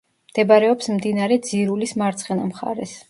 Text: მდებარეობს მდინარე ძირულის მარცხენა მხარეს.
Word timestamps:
მდებარეობს 0.29 0.89
მდინარე 0.95 1.37
ძირულის 1.49 1.95
მარცხენა 2.03 2.49
მხარეს. 2.53 2.97